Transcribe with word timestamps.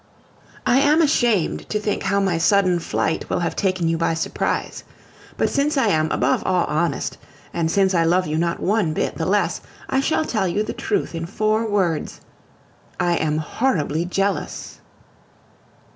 I 0.65 0.79
am 0.79 0.99
ashamed 0.99 1.69
to 1.69 1.79
think 1.79 2.01
how 2.01 2.19
my 2.19 2.39
sudden 2.39 2.79
flight 2.79 3.29
will 3.29 3.41
have 3.41 3.55
taken 3.55 3.87
you 3.87 3.99
by 3.99 4.15
surprise. 4.15 4.83
But 5.37 5.47
since 5.51 5.77
I 5.77 5.89
am 5.89 6.09
above 6.11 6.41
all 6.43 6.65
honest, 6.65 7.19
and 7.53 7.69
since 7.69 7.93
I 7.93 8.03
love 8.03 8.25
you 8.25 8.39
not 8.39 8.59
one 8.59 8.93
bit 8.93 9.17
the 9.19 9.27
less, 9.27 9.61
I 9.87 9.99
shall 9.99 10.25
tell 10.25 10.47
you 10.47 10.63
the 10.63 10.73
truth 10.73 11.13
in 11.13 11.27
four 11.27 11.67
words: 11.69 12.19
I 12.99 13.13
am 13.17 13.37
horribly 13.37 14.05
jealous! 14.05 14.79